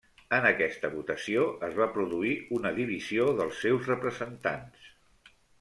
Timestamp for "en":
0.35-0.45